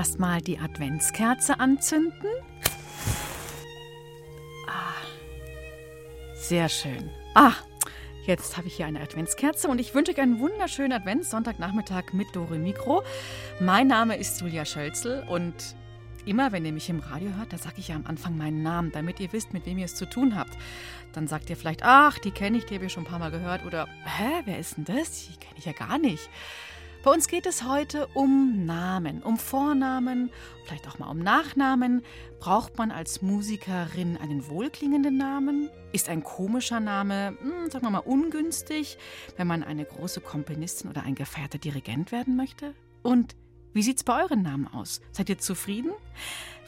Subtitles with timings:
[0.00, 2.30] Erstmal die Adventskerze anzünden.
[4.66, 4.94] Ah,
[6.32, 7.10] sehr schön.
[7.34, 7.52] Ah,
[8.24, 12.56] jetzt habe ich hier eine Adventskerze und ich wünsche euch einen wunderschönen Adventssonntagnachmittag mit Dore
[12.56, 13.02] Mikro.
[13.60, 15.52] Mein Name ist Julia Schölzel und
[16.24, 18.92] immer, wenn ihr mich im Radio hört, da sage ich ja am Anfang meinen Namen,
[18.92, 20.56] damit ihr wisst, mit wem ihr es zu tun habt.
[21.12, 23.32] Dann sagt ihr vielleicht, ach, die kenne ich, die habe ich schon ein paar Mal
[23.32, 25.28] gehört oder, hä, wer ist denn das?
[25.28, 26.30] Die kenne ich ja gar nicht.
[27.02, 30.30] Bei uns geht es heute um Namen, um Vornamen,
[30.66, 32.02] vielleicht auch mal um Nachnamen.
[32.40, 35.70] Braucht man als Musikerin einen wohlklingenden Namen?
[35.92, 38.98] Ist ein komischer Name, hm, sagen wir mal, ungünstig,
[39.38, 42.74] wenn man eine große Komponistin oder ein gefeierter Dirigent werden möchte?
[43.02, 43.34] Und
[43.72, 45.00] wie sieht's bei euren Namen aus?
[45.10, 45.92] Seid ihr zufrieden?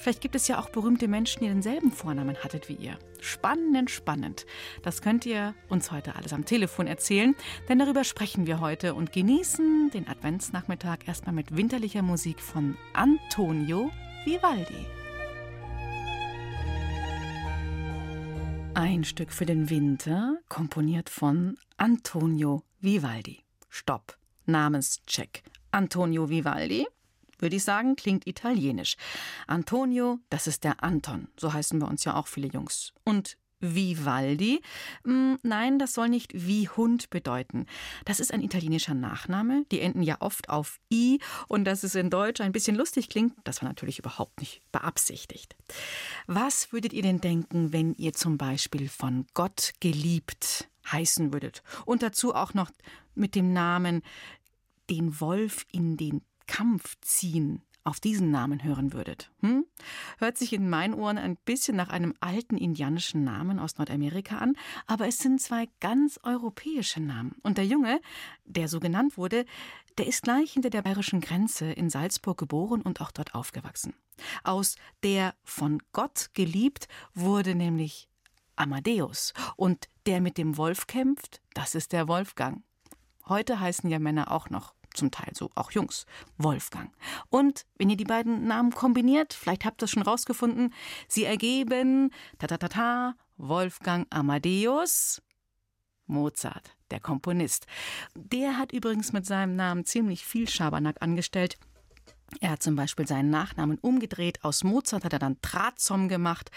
[0.03, 2.99] Vielleicht gibt es ja auch berühmte Menschen, die denselben Vornamen hattet wie ihr.
[3.21, 4.47] Spannend, spannend.
[4.83, 7.37] Das könnt ihr uns heute alles am Telefon erzählen,
[7.69, 13.93] denn darüber sprechen wir heute und genießen den Adventsnachmittag erstmal mit winterlicher Musik von Antonio
[14.25, 14.87] Vivaldi.
[18.75, 23.45] Ein Stück für den Winter, komponiert von Antonio Vivaldi.
[23.69, 24.17] Stopp.
[24.47, 25.45] Namenscheck.
[25.71, 26.89] Antonio Vivaldi,
[27.43, 28.97] würde ich sagen, klingt italienisch.
[29.47, 32.93] Antonio, das ist der Anton, so heißen wir uns ja auch viele Jungs.
[33.05, 34.61] Und Vivaldi,
[35.05, 37.67] hm, nein, das soll nicht wie Hund bedeuten.
[38.05, 42.11] Das ist ein italienischer Nachname, die enden ja oft auf i und dass es in
[42.11, 45.57] Deutsch ein bisschen lustig klingt, das war natürlich überhaupt nicht beabsichtigt.
[46.27, 52.03] Was würdet ihr denn denken, wenn ihr zum Beispiel von Gott geliebt heißen würdet und
[52.03, 52.71] dazu auch noch
[53.15, 54.03] mit dem Namen
[54.91, 59.31] den Wolf in den Kampf ziehen auf diesen Namen hören würdet.
[59.41, 59.65] Hm?
[60.19, 64.55] Hört sich in meinen Ohren ein bisschen nach einem alten indianischen Namen aus Nordamerika an,
[64.87, 67.37] aber es sind zwei ganz europäische Namen.
[67.43, 68.03] Und der Junge,
[68.45, 69.47] der so genannt wurde,
[69.97, 73.95] der ist gleich hinter der bayerischen Grenze in Salzburg geboren und auch dort aufgewachsen.
[74.45, 78.11] Aus der von Gott geliebt wurde nämlich
[78.57, 79.33] Amadeus.
[79.57, 82.63] Und der mit dem Wolf kämpft, das ist der Wolfgang.
[83.27, 86.07] Heute heißen ja Männer auch noch, zum Teil so auch Jungs,
[86.39, 86.93] Wolfgang.
[87.31, 90.73] Und wenn ihr die beiden Namen kombiniert, vielleicht habt ihr es schon rausgefunden,
[91.09, 95.23] sie ergeben ta ta ta ta Wolfgang Amadeus
[96.07, 97.67] Mozart, der Komponist.
[98.15, 101.59] Der hat übrigens mit seinem Namen ziemlich viel Schabernack angestellt.
[102.41, 104.43] Er hat zum Beispiel seinen Nachnamen umgedreht.
[104.43, 106.51] Aus Mozart hat er dann Trazom gemacht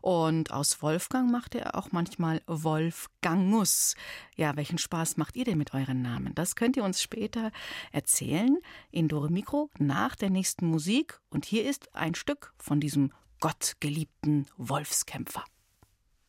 [0.00, 3.96] und aus Wolfgang machte er auch manchmal Wolfgangus.
[4.36, 6.34] Ja, welchen Spaß macht ihr denn mit euren Namen?
[6.34, 7.50] Das könnt ihr uns später
[7.90, 8.58] erzählen
[8.90, 11.20] in Dore Mikro nach der nächsten Musik.
[11.30, 15.44] Und hier ist ein Stück von diesem gottgeliebten Wolfskämpfer.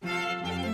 [0.01, 0.72] Musik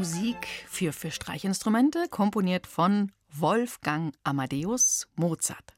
[0.00, 5.74] Musik für, für Streichinstrumente, komponiert von Wolfgang Amadeus Mozart.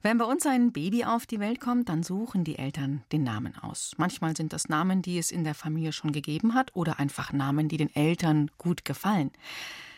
[0.00, 3.58] Wenn bei uns ein Baby auf die Welt kommt, dann suchen die Eltern den Namen
[3.58, 3.94] aus.
[3.96, 7.68] Manchmal sind das Namen, die es in der Familie schon gegeben hat, oder einfach Namen,
[7.68, 9.32] die den Eltern gut gefallen.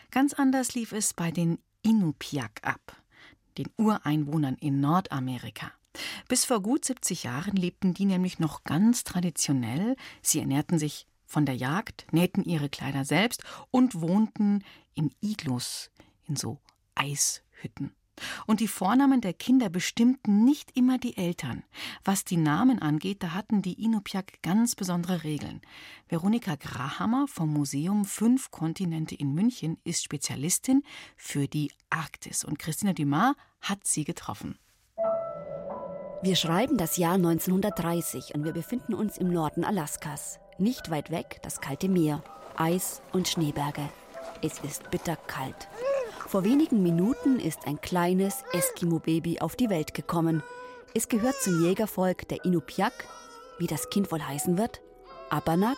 [0.09, 2.95] Ganz anders lief es bei den Inupiaq ab,
[3.59, 5.71] den Ureinwohnern in Nordamerika.
[6.27, 9.95] Bis vor gut 70 Jahren lebten die nämlich noch ganz traditionell.
[10.23, 15.89] Sie ernährten sich von der Jagd, nähten ihre Kleider selbst und wohnten in Iglus,
[16.27, 16.59] in so
[16.93, 17.95] Eishütten.
[18.45, 21.63] Und die Vornamen der Kinder bestimmten nicht immer die Eltern.
[22.03, 25.61] Was die Namen angeht, da hatten die Inupiaq ganz besondere Regeln.
[26.09, 30.83] Veronika Grahammer vom Museum Fünf Kontinente in München ist Spezialistin
[31.15, 34.59] für die Arktis und Christina Dumas hat sie getroffen.
[36.23, 40.40] Wir schreiben das Jahr 1930 und wir befinden uns im Norden Alaskas.
[40.57, 42.23] Nicht weit weg das kalte Meer,
[42.55, 43.89] Eis und Schneeberge.
[44.41, 45.67] Es ist bitterkalt.
[46.27, 50.43] Vor wenigen Minuten ist ein kleines Eskimo-Baby auf die Welt gekommen.
[50.93, 52.93] Es gehört zum Jägervolk der Inupiaq,
[53.59, 54.81] wie das Kind wohl heißen wird,
[55.29, 55.77] Abanak,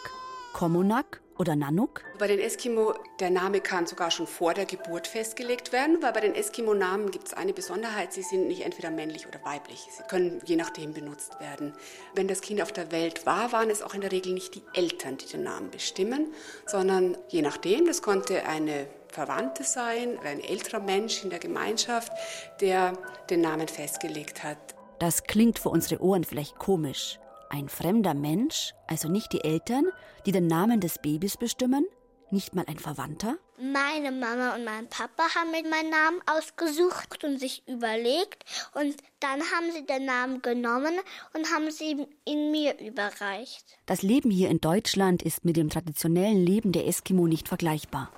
[0.54, 2.06] Komunak Oder Nanook?
[2.20, 6.22] Bei den Eskimo, der Name kann sogar schon vor der Geburt festgelegt werden, weil bei
[6.22, 9.86] den Eskimo-Namen gibt es eine Besonderheit, sie sind nicht entweder männlich oder weiblich.
[9.92, 11.74] Sie können je nachdem benutzt werden.
[12.16, 14.62] Wenn das Kind auf der Welt war, waren es auch in der Regel nicht die
[14.74, 16.34] Eltern, die den Namen bestimmen,
[16.66, 22.14] sondern je nachdem, das konnte eine Verwandte sein, ein älterer Mensch in der Gemeinschaft,
[22.62, 22.94] der
[23.30, 24.58] den Namen festgelegt hat.
[25.00, 27.20] Das klingt für unsere Ohren vielleicht komisch.
[27.54, 29.86] Ein fremder Mensch, also nicht die Eltern,
[30.26, 31.86] die den Namen des Babys bestimmen?
[32.32, 33.38] Nicht mal ein Verwandter?
[33.60, 38.44] Meine Mama und mein Papa haben mir meinen Namen ausgesucht und sich überlegt.
[38.74, 40.96] Und dann haben sie den Namen genommen
[41.36, 43.78] und haben sie ihn mir überreicht.
[43.86, 48.10] Das Leben hier in Deutschland ist mit dem traditionellen Leben der Eskimo nicht vergleichbar.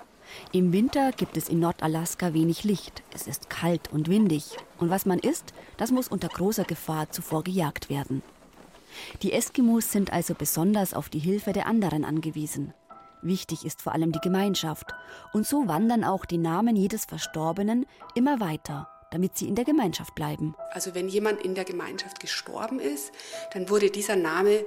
[0.53, 3.03] Im Winter gibt es in Nordalaska wenig Licht.
[3.13, 4.55] Es ist kalt und windig.
[4.79, 8.23] Und was man isst, das muss unter großer Gefahr zuvor gejagt werden.
[9.21, 12.73] Die Eskimos sind also besonders auf die Hilfe der anderen angewiesen.
[13.21, 14.93] Wichtig ist vor allem die Gemeinschaft.
[15.33, 20.13] Und so wandern auch die Namen jedes Verstorbenen immer weiter, damit sie in der Gemeinschaft
[20.13, 20.55] bleiben.
[20.71, 23.11] Also wenn jemand in der Gemeinschaft gestorben ist,
[23.53, 24.63] dann wurde dieser Name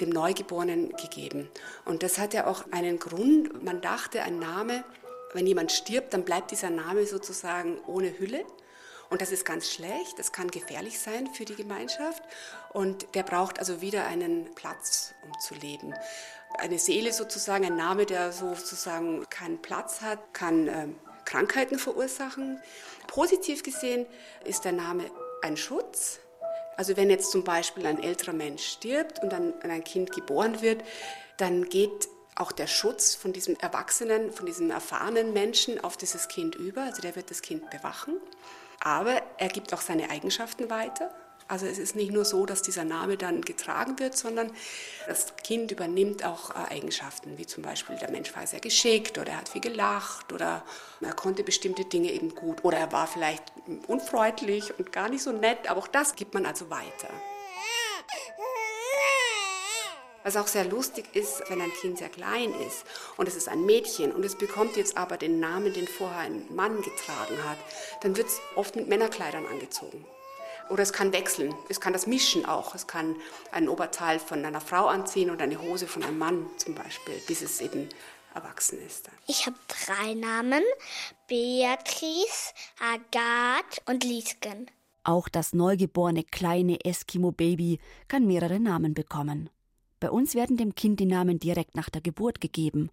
[0.00, 1.48] dem Neugeborenen gegeben.
[1.84, 3.62] Und das hat ja auch einen Grund.
[3.62, 4.84] Man dachte, ein Name,
[5.32, 8.44] wenn jemand stirbt, dann bleibt dieser Name sozusagen ohne Hülle.
[9.10, 12.22] Und das ist ganz schlecht, das kann gefährlich sein für die Gemeinschaft.
[12.72, 15.92] Und der braucht also wieder einen Platz, um zu leben.
[16.58, 20.88] Eine Seele sozusagen, ein Name, der sozusagen keinen Platz hat, kann äh,
[21.24, 22.60] Krankheiten verursachen.
[23.06, 24.06] Positiv gesehen
[24.44, 25.10] ist der Name
[25.42, 26.20] ein Schutz.
[26.76, 30.82] Also wenn jetzt zum Beispiel ein älterer Mensch stirbt und dann ein Kind geboren wird,
[31.36, 36.54] dann geht auch der Schutz von diesem erwachsenen, von diesem erfahrenen Menschen auf dieses Kind
[36.54, 36.82] über.
[36.82, 38.14] Also der wird das Kind bewachen.
[38.80, 41.14] Aber er gibt auch seine Eigenschaften weiter.
[41.50, 44.52] Also es ist nicht nur so, dass dieser Name dann getragen wird, sondern
[45.08, 49.32] das Kind übernimmt auch äh, Eigenschaften, wie zum Beispiel der Mensch war sehr geschickt oder
[49.32, 50.64] er hat viel gelacht oder
[51.00, 53.42] er konnte bestimmte Dinge eben gut oder er war vielleicht
[53.88, 57.08] unfreundlich und gar nicht so nett, aber auch das gibt man also weiter.
[60.22, 62.84] Was auch sehr lustig ist, wenn ein Kind sehr klein ist
[63.16, 66.44] und es ist ein Mädchen und es bekommt jetzt aber den Namen, den vorher ein
[66.54, 67.58] Mann getragen hat,
[68.02, 70.06] dann wird es oft mit Männerkleidern angezogen.
[70.70, 72.76] Oder es kann wechseln, es kann das mischen auch.
[72.76, 73.16] Es kann
[73.50, 77.42] ein Oberteil von einer Frau anziehen und eine Hose von einem Mann zum Beispiel, bis
[77.42, 77.88] es eben
[78.34, 79.10] erwachsen ist.
[79.26, 80.62] Ich habe drei Namen,
[81.26, 84.70] Beatrice, Agathe und Liesken.
[85.02, 89.50] Auch das neugeborene kleine Eskimo-Baby kann mehrere Namen bekommen.
[89.98, 92.90] Bei uns werden dem Kind die Namen direkt nach der Geburt gegeben.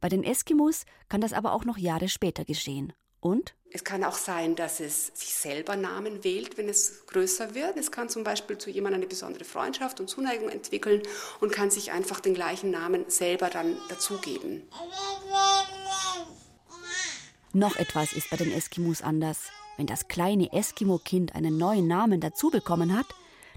[0.00, 2.94] Bei den Eskimos kann das aber auch noch Jahre später geschehen.
[3.20, 3.54] Und?
[3.70, 7.76] Es kann auch sein, dass es sich selber Namen wählt, wenn es größer wird.
[7.76, 11.02] Es kann zum Beispiel zu jemandem eine besondere Freundschaft und Zuneigung entwickeln
[11.40, 14.62] und kann sich einfach den gleichen Namen selber dann dazugeben.
[17.52, 19.38] Noch etwas ist bei den Eskimos anders.
[19.76, 23.06] Wenn das kleine Eskimo-Kind einen neuen Namen dazu bekommen hat,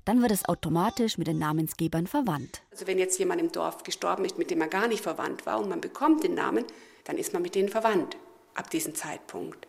[0.03, 2.63] dann wird es automatisch mit den Namensgebern verwandt.
[2.71, 5.59] Also wenn jetzt jemand im Dorf gestorben ist, mit dem man gar nicht verwandt war
[5.59, 6.65] und man bekommt den Namen,
[7.05, 8.17] dann ist man mit denen verwandt
[8.55, 9.67] ab diesem Zeitpunkt.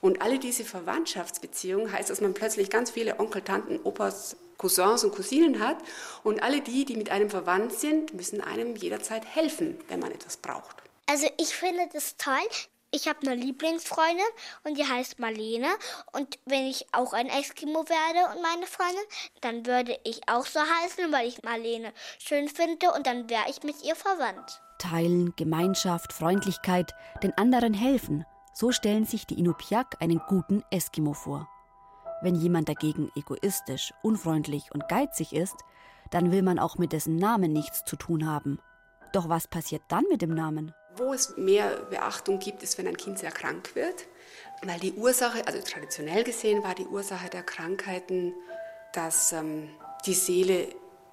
[0.00, 5.14] Und alle diese Verwandtschaftsbeziehungen heißt, dass man plötzlich ganz viele Onkel, Tanten, Opas, Cousins und
[5.14, 5.78] Cousinen hat.
[6.22, 10.36] Und alle die, die mit einem verwandt sind, müssen einem jederzeit helfen, wenn man etwas
[10.36, 10.76] braucht.
[11.06, 12.34] Also ich finde das toll,
[12.94, 14.24] ich habe eine Lieblingsfreundin
[14.62, 15.68] und die heißt Marlene.
[16.12, 19.04] Und wenn ich auch ein Eskimo werde und meine Freundin,
[19.40, 23.62] dann würde ich auch so heißen, weil ich Marlene schön finde und dann wäre ich
[23.64, 24.60] mit ihr verwandt.
[24.78, 28.24] Teilen, Gemeinschaft, Freundlichkeit, den anderen helfen.
[28.52, 31.48] So stellen sich die Inupiaq einen guten Eskimo vor.
[32.22, 35.56] Wenn jemand dagegen egoistisch, unfreundlich und geizig ist,
[36.10, 38.60] dann will man auch mit dessen Namen nichts zu tun haben.
[39.12, 40.72] Doch was passiert dann mit dem Namen?
[40.96, 44.06] Wo es mehr Beachtung gibt, ist, wenn ein Kind sehr krank wird.
[44.62, 48.32] Weil die Ursache, also traditionell gesehen, war die Ursache der Krankheiten,
[48.92, 49.68] dass ähm,
[50.06, 50.68] die Seele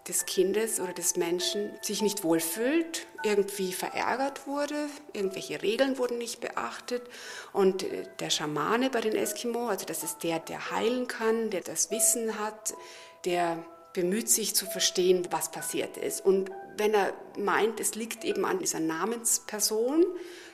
[0.08, 6.42] des Kindes oder des Menschen sich nicht wohlfühlt, irgendwie verärgert wurde, irgendwelche Regeln wurden nicht
[6.42, 7.04] beachtet.
[7.54, 11.62] Und äh, der Schamane bei den Eskimo, also das ist der, der heilen kann, der
[11.62, 12.74] das Wissen hat,
[13.26, 16.26] der bemüht sich zu verstehen, was passiert ist.
[16.26, 20.06] Und wenn er meint, es liegt eben an dieser Namensperson,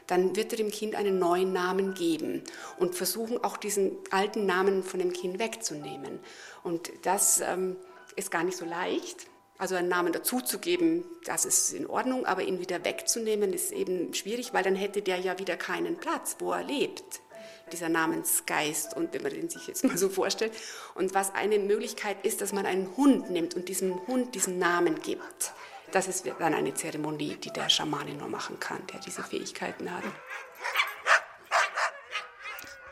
[0.07, 2.43] dann wird er dem Kind einen neuen Namen geben
[2.79, 6.19] und versuchen auch diesen alten Namen von dem Kind wegzunehmen.
[6.63, 7.75] Und das ähm,
[8.15, 9.27] ist gar nicht so leicht.
[9.59, 14.53] Also einen Namen dazuzugeben, das ist in Ordnung, aber ihn wieder wegzunehmen ist eben schwierig,
[14.53, 17.21] weil dann hätte der ja wieder keinen Platz, wo er lebt
[17.71, 20.53] dieser Namensgeist und wenn man den sich jetzt mal so vorstellt.
[20.95, 25.01] Und was eine Möglichkeit ist, dass man einen Hund nimmt und diesem Hund diesen Namen
[25.01, 25.53] gibt.
[25.91, 30.03] Das ist dann eine Zeremonie, die der Schamane nur machen kann, der diese Fähigkeiten hat.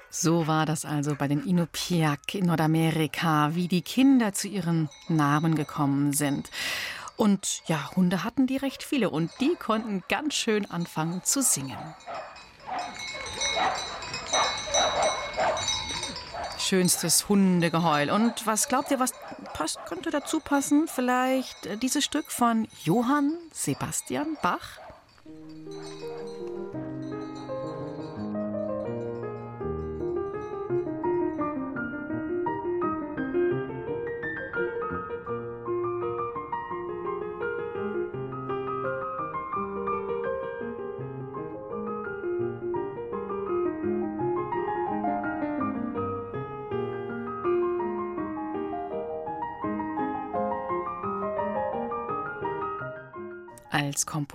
[0.10, 5.56] So war das also bei den Inupiaq in Nordamerika, wie die Kinder zu ihren Namen
[5.56, 6.50] gekommen sind.
[7.18, 11.78] Und ja, Hunde hatten die recht viele und die konnten ganz schön anfangen zu singen.
[16.66, 18.10] Schönstes Hundegeheul.
[18.10, 19.12] Und was glaubt ihr, was
[19.54, 20.88] passt, könnte dazu passen?
[20.88, 24.80] Vielleicht äh, dieses Stück von Johann Sebastian Bach?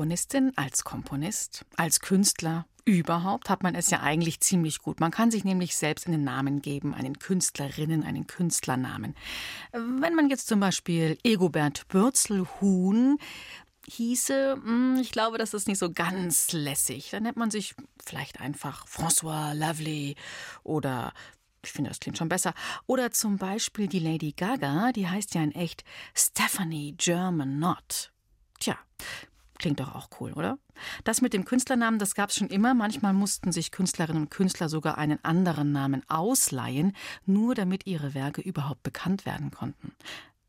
[0.00, 4.99] Komponistin, als Komponist, als Künstler überhaupt hat man es ja eigentlich ziemlich gut.
[4.99, 9.14] Man kann sich nämlich selbst einen Namen geben, einen Künstlerinnen, einen Künstlernamen.
[9.73, 13.19] Wenn man jetzt zum Beispiel Egobert Bürzelhuhn
[13.88, 17.11] hieße, hm, ich glaube, das ist nicht so ganz lässig.
[17.11, 20.16] Dann nennt man sich vielleicht einfach François Lovely
[20.62, 21.12] oder
[21.62, 22.54] ich finde, das klingt schon besser.
[22.87, 28.12] Oder zum Beispiel die Lady Gaga, die heißt ja in echt Stephanie German Not.
[28.61, 28.78] Tja,
[29.61, 30.59] Klingt doch auch cool, oder?
[31.05, 32.73] Das mit dem Künstlernamen, das gab es schon immer.
[32.73, 38.40] Manchmal mussten sich Künstlerinnen und Künstler sogar einen anderen Namen ausleihen, nur damit ihre Werke
[38.40, 39.93] überhaupt bekannt werden konnten.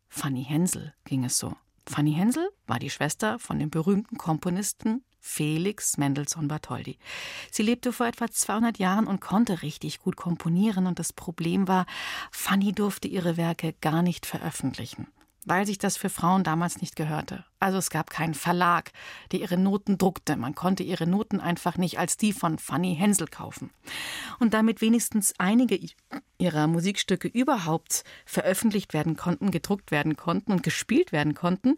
[0.08, 1.58] Fanny Hensel ging es so.
[1.86, 6.98] Fanny Hensel war die Schwester von dem berühmten Komponisten Felix Mendelssohn Bartholdy.
[7.52, 11.86] Sie lebte vor etwa 200 Jahren und konnte richtig gut komponieren und das Problem war,
[12.32, 15.08] Fanny durfte ihre Werke gar nicht veröffentlichen
[15.46, 17.46] weil sich das für Frauen damals nicht gehörte.
[17.60, 18.92] Also es gab keinen Verlag,
[19.32, 20.36] der ihre Noten druckte.
[20.36, 23.72] Man konnte ihre Noten einfach nicht als die von Fanny Hensel kaufen.
[24.40, 25.80] Und damit wenigstens einige
[26.38, 31.78] ihrer Musikstücke überhaupt veröffentlicht werden konnten, gedruckt werden konnten und gespielt werden konnten,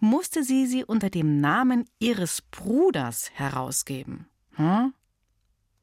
[0.00, 4.26] musste sie sie unter dem Namen ihres Bruders herausgeben.
[4.54, 4.92] Hm?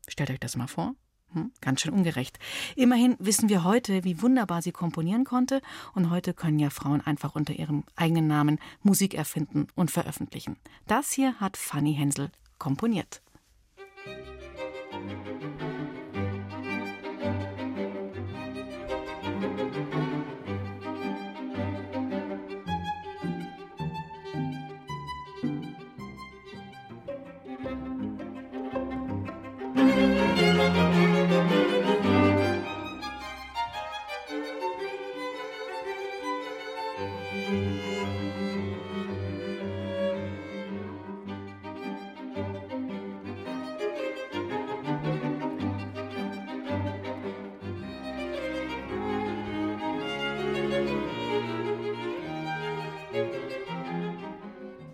[0.08, 0.96] Stellt euch das mal vor.
[1.34, 2.40] Hm, ganz schön ungerecht.
[2.76, 5.62] Immerhin wissen wir heute, wie wunderbar sie komponieren konnte,
[5.94, 10.58] und heute können ja Frauen einfach unter ihrem eigenen Namen Musik erfinden und veröffentlichen.
[10.88, 13.22] Das hier hat Fanny Hensel komponiert.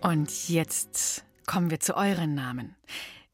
[0.08, 2.74] Und jetzt kommen wir zu euren Namen.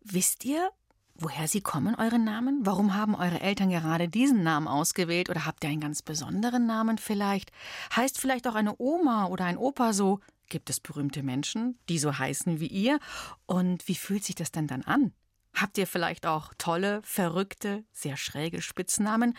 [0.03, 0.73] Wisst ihr,
[1.15, 2.67] woher sie kommen, eure Namen?
[2.67, 5.31] Warum haben eure Eltern gerade diesen Namen ausgewählt?
[5.31, 7.53] Oder habt ihr einen ganz besonderen Namen vielleicht?
[7.95, 10.19] Heißt vielleicht auch eine Oma oder ein Opa so?
[10.49, 12.99] Gibt es berühmte Menschen, die so heißen wie ihr?
[13.47, 15.13] Und wie fühlt sich das denn dann an?
[15.55, 19.37] Habt ihr vielleicht auch tolle, verrückte, sehr schräge Spitznamen?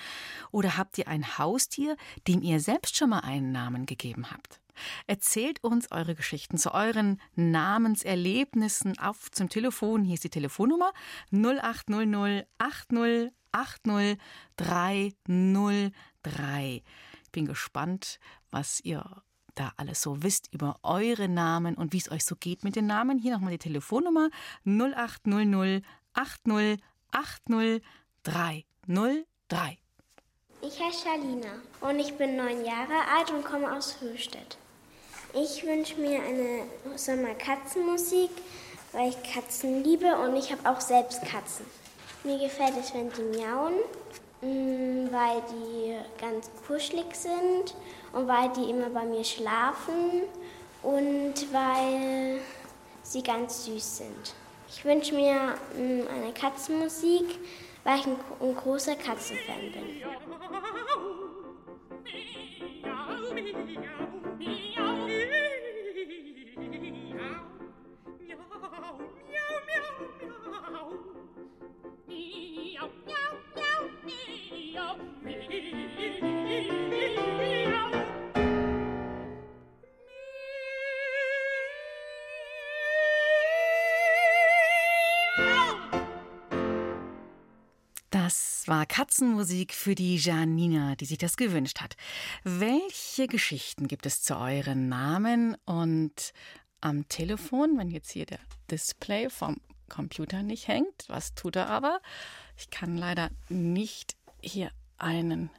[0.51, 1.97] Oder habt ihr ein Haustier,
[2.29, 4.61] dem ihr selbst schon mal einen Namen gegeben habt?
[5.07, 10.03] Erzählt uns eure Geschichten zu euren Namenserlebnissen auf zum Telefon.
[10.03, 10.91] Hier ist die Telefonnummer
[11.31, 14.17] 0800 80 80
[14.57, 16.83] 303.
[17.23, 18.19] Ich bin gespannt,
[18.51, 19.23] was ihr
[19.55, 22.87] da alles so wisst über eure Namen und wie es euch so geht mit den
[22.87, 23.17] Namen.
[23.17, 24.29] Hier nochmal die Telefonnummer
[24.65, 26.79] 0800 80
[27.11, 27.81] 80
[28.23, 29.77] 303.
[30.61, 34.57] Ich heiße Shalina und ich bin neun Jahre alt und komme aus Höchstädt.
[35.37, 36.63] Ich wünsche mir eine
[36.95, 38.29] Sommer-Katzenmusik,
[38.93, 41.65] weil ich Katzen liebe und ich habe auch selbst Katzen.
[42.23, 43.73] Mir gefällt es, wenn die miauen,
[44.39, 47.75] mm, weil die ganz kuschelig sind
[48.13, 50.21] und weil die immer bei mir schlafen
[50.83, 52.39] und weil
[53.03, 54.35] sie ganz süß sind.
[54.69, 57.39] Ich wünsche mir mm, eine Katzenmusik,
[57.83, 60.01] weil ich ein, ein großer Katzenfan bin.
[88.09, 91.95] Das war Katzenmusik für die Janina, die sich das gewünscht hat.
[92.43, 95.55] Welche Geschichten gibt es zu euren Namen?
[95.65, 96.33] Und
[96.81, 98.39] am Telefon, wenn jetzt hier der
[98.71, 99.57] Display vom
[99.89, 101.99] Computer nicht hängt, was tut er aber?
[102.57, 105.49] Ich kann leider nicht hier einen.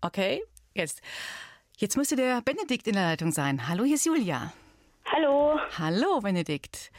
[0.00, 0.42] Okay,
[0.74, 1.02] jetzt.
[1.76, 3.68] Jetzt müsste der Benedikt in der Leitung sein.
[3.68, 4.52] Hallo, hier ist Julia.
[5.12, 5.58] Hallo.
[5.78, 6.90] Hallo, Benedikt.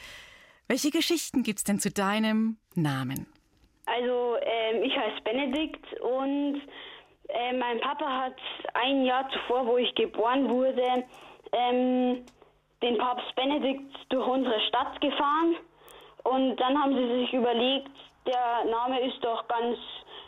[0.67, 3.27] Welche Geschichten gibt's denn zu deinem Namen?
[3.85, 6.61] Also ähm, ich heiße Benedikt und
[7.29, 8.37] äh, mein Papa hat
[8.75, 11.05] ein Jahr zuvor, wo ich geboren wurde,
[11.51, 12.25] ähm,
[12.81, 15.55] den Papst Benedikt durch unsere Stadt gefahren.
[16.23, 17.91] Und dann haben sie sich überlegt,
[18.25, 19.77] der Name ist doch ganz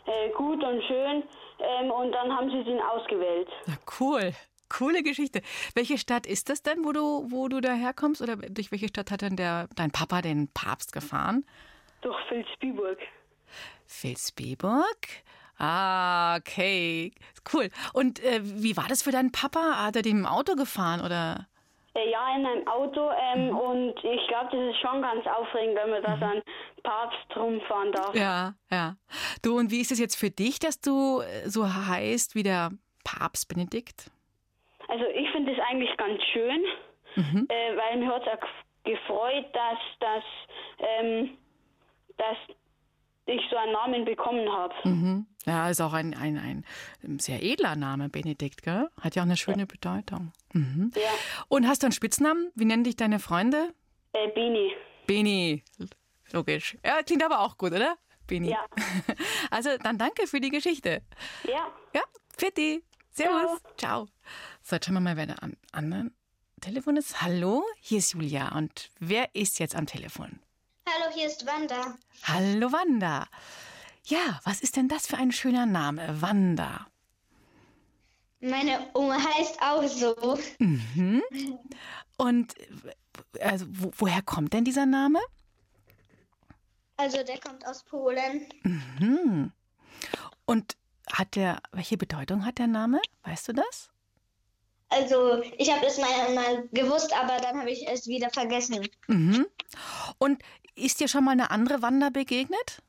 [0.06, 1.22] äh, gut und schön.
[1.58, 3.48] Ähm, und dann haben sie ihn ausgewählt.
[3.66, 4.32] Na cool.
[4.68, 5.42] Coole Geschichte.
[5.74, 8.22] Welche Stadt ist das denn, wo du, wo du daherkommst?
[8.22, 11.44] Oder durch welche Stadt hat denn der, dein Papa den Papst gefahren?
[12.00, 12.98] Durch Vilsbiburg.
[13.86, 15.08] Vilsbiburg?
[15.58, 17.12] Ah, okay.
[17.52, 17.68] Cool.
[17.92, 19.84] Und äh, wie war das für deinen Papa?
[19.84, 21.46] Hat er den im Auto gefahren oder?
[21.94, 23.10] Äh, ja, in einem Auto.
[23.10, 23.56] Ähm, mhm.
[23.56, 26.42] Und ich glaube, das ist schon ganz aufregend, wenn man da so einen
[26.82, 28.14] Papst rumfahren darf.
[28.14, 28.96] Ja, ja.
[29.42, 32.70] Du, und wie ist es jetzt für dich, dass du äh, so heißt wie der
[33.04, 34.10] Papst Benedikt?
[34.88, 36.62] Also ich finde es eigentlich ganz schön,
[37.16, 37.46] mhm.
[37.48, 38.46] äh, weil mir hat es auch
[38.84, 40.24] gefreut, dass, dass,
[40.78, 41.36] ähm,
[42.16, 42.36] dass
[43.26, 44.74] ich so einen Namen bekommen habe.
[44.84, 45.26] Mhm.
[45.46, 46.64] Ja, ist auch ein, ein,
[47.02, 48.88] ein sehr edler Name, Benedikt, gell?
[49.00, 49.64] Hat ja auch eine schöne ja.
[49.66, 50.32] Bedeutung.
[50.52, 50.92] Mhm.
[50.94, 51.10] Ja.
[51.48, 52.50] Und hast du einen Spitznamen?
[52.54, 53.74] Wie nennen dich deine Freunde?
[54.12, 54.72] Äh, Bini.
[55.06, 55.64] Bini.
[56.32, 56.76] Logisch.
[56.84, 57.96] Ja, klingt aber auch gut, oder?
[58.26, 58.50] Bini.
[58.50, 58.64] Ja.
[59.50, 61.02] Also dann danke für die Geschichte.
[61.44, 61.70] Ja.
[61.94, 62.02] Ja,
[62.38, 62.82] Fitti.
[63.10, 63.60] Servus.
[63.76, 64.08] Ciao.
[64.62, 66.14] So, jetzt schauen wir mal, wer da am anderen
[66.62, 67.20] Telefon ist.
[67.20, 68.56] Hallo, hier ist Julia.
[68.56, 70.40] Und wer ist jetzt am Telefon?
[70.86, 71.98] Hallo, hier ist Wanda.
[72.22, 73.28] Hallo, Wanda.
[74.04, 76.20] Ja, was ist denn das für ein schöner Name?
[76.20, 76.86] Wanda.
[78.40, 80.38] Meine Oma heißt auch so.
[80.58, 81.22] Mhm.
[82.16, 82.54] Und
[83.40, 85.20] also, wo, woher kommt denn dieser Name?
[86.96, 88.46] Also der kommt aus Polen.
[88.64, 89.52] Mhm.
[90.44, 90.76] Und
[91.12, 93.00] hat der, welche Bedeutung hat der Name?
[93.22, 93.90] Weißt du das?
[94.88, 98.86] Also, ich habe es mal, mal gewusst, aber dann habe ich es wieder vergessen.
[99.06, 99.46] Mhm.
[100.18, 100.42] Und
[100.74, 102.82] ist dir schon mal eine andere Wanda begegnet?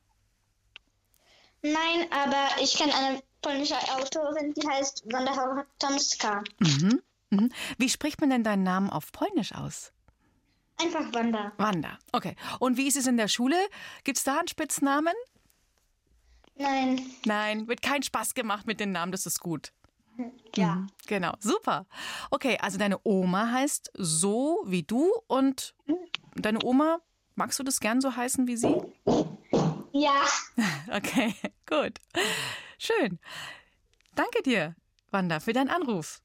[1.63, 6.43] Nein, aber ich kenne eine polnische Autorin, die heißt Wanda Tomska.
[6.59, 7.01] Mhm.
[7.29, 7.51] Mhm.
[7.77, 9.91] Wie spricht man denn deinen Namen auf Polnisch aus?
[10.81, 11.53] Einfach Wanda.
[11.57, 12.35] Wanda, okay.
[12.59, 13.55] Und wie ist es in der Schule?
[14.03, 15.13] Gibt es da einen Spitznamen?
[16.55, 17.01] Nein.
[17.25, 19.71] Nein, wird kein Spaß gemacht mit den Namen, das ist gut.
[20.55, 20.75] Ja.
[20.75, 21.85] Mhm, genau, super.
[22.29, 25.73] Okay, also deine Oma heißt so wie du und
[26.35, 26.99] deine Oma,
[27.35, 28.75] magst du das gern so heißen wie sie?
[29.93, 30.23] Ja.
[30.95, 31.33] Okay,
[31.65, 31.99] gut.
[32.77, 33.19] Schön.
[34.15, 34.75] Danke dir,
[35.11, 36.21] Wanda, für deinen Anruf.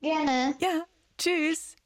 [0.00, 0.54] Gerne.
[0.60, 0.84] Ja,
[1.18, 1.76] tschüss.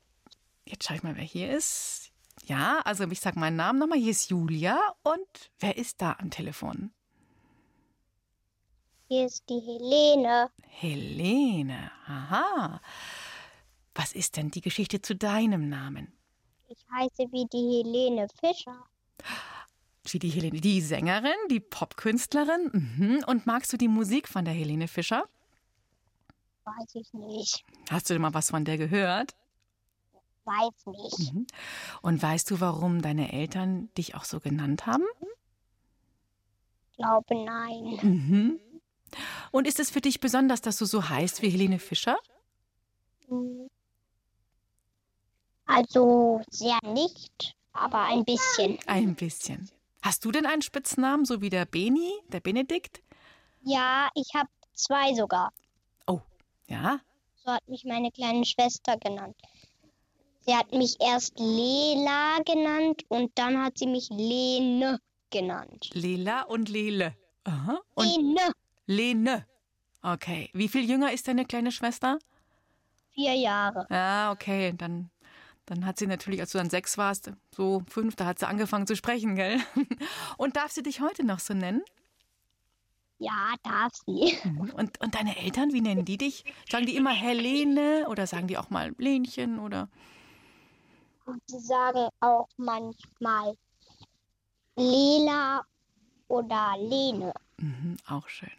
[0.64, 2.12] Jetzt schau ich mal, wer hier ist.
[2.44, 3.98] Ja, also ich sage meinen Namen nochmal.
[3.98, 4.79] Hier ist Julia.
[5.03, 6.92] Und wer ist da am Telefon?
[9.09, 10.51] Hier ist die Helene.
[10.66, 12.81] Helene, aha.
[13.94, 16.12] Was ist denn die Geschichte zu deinem Namen?
[16.68, 18.85] Ich heiße wie die Helene Fischer.
[20.14, 22.71] Wie die Helene, die Sängerin, die Popkünstlerin.
[22.73, 23.25] Mhm.
[23.27, 25.25] Und magst du die Musik von der Helene Fischer?
[26.64, 27.64] Weiß ich nicht.
[27.90, 29.35] Hast du denn mal was von der gehört?
[30.49, 31.33] weiß nicht.
[31.33, 31.47] Mhm.
[32.03, 35.05] Und weißt du, warum deine Eltern dich auch so genannt haben?
[36.90, 37.99] Ich glaube nein.
[38.03, 38.61] Mhm.
[39.53, 42.18] Und ist es für dich besonders, dass du so heißt wie Helene Fischer?
[45.66, 48.79] Also sehr nicht, aber ein bisschen.
[48.87, 49.71] Ein bisschen.
[50.09, 53.03] Hast du denn einen Spitznamen, so wie der Beni, der Benedikt?
[53.61, 55.53] Ja, ich habe zwei sogar.
[56.07, 56.21] Oh,
[56.66, 57.01] ja?
[57.44, 59.37] So hat mich meine kleine Schwester genannt.
[60.47, 65.90] Sie hat mich erst Lela genannt und dann hat sie mich Lene genannt.
[65.92, 67.14] Lela und Lele.
[67.44, 67.79] Aha.
[67.94, 68.53] Und Lene.
[68.87, 69.47] Lene.
[70.01, 70.49] Okay.
[70.55, 72.18] Wie viel jünger ist deine kleine Schwester?
[73.12, 73.87] Vier Jahre.
[73.90, 74.73] Ah, okay.
[74.75, 75.11] Dann,
[75.68, 78.87] dann hat sie natürlich, als du dann sechs warst, so fünf, da hat sie angefangen
[78.87, 79.61] zu sprechen, gell?
[80.38, 81.83] Und darf sie dich heute noch so nennen?
[83.18, 84.38] Ja, darf sie.
[84.44, 84.70] Mhm.
[84.70, 86.44] Und, und deine Eltern, wie nennen die dich?
[86.70, 89.88] Sagen die immer Helene oder sagen die auch mal Lenchen oder?
[91.46, 93.57] Sie sagen auch manchmal
[94.76, 95.64] Lela
[96.28, 97.35] oder Lene.
[97.57, 98.52] Mhm, auch schön.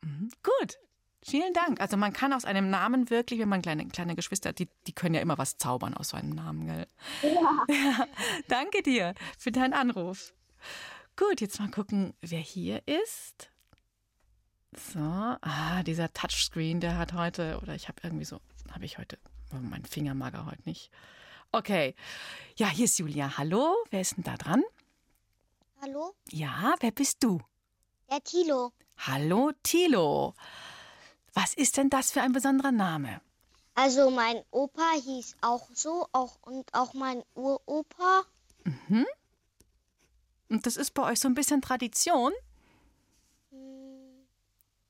[0.00, 0.78] Mhm, gut.
[1.24, 1.80] Vielen Dank.
[1.80, 4.92] Also man kann aus einem Namen wirklich, wenn man kleine, kleine Geschwister hat, die, die
[4.92, 6.86] können ja immer was zaubern aus so einem Namen, gell?
[7.22, 7.64] Ja.
[7.68, 8.06] ja.
[8.48, 10.34] Danke dir für deinen Anruf.
[11.16, 13.50] Gut, jetzt mal gucken, wer hier ist.
[14.74, 18.40] So, ah, dieser Touchscreen, der hat heute, oder ich habe irgendwie so,
[18.72, 19.18] habe ich heute,
[19.52, 20.90] oh, mein Finger mag er heute nicht.
[21.52, 21.94] Okay,
[22.56, 23.36] ja, hier ist Julia.
[23.36, 24.64] Hallo, wer ist denn da dran?
[25.82, 26.14] Hallo?
[26.30, 27.40] Ja, wer bist du?
[28.10, 28.72] Der Tilo.
[28.96, 30.34] Hallo, Tilo.
[31.34, 33.20] Was ist denn das für ein besonderer Name?
[33.74, 38.24] Also mein Opa hieß auch so, auch und auch mein Uropa.
[40.48, 42.32] Und das ist bei euch so ein bisschen Tradition?
[43.50, 44.26] Hm,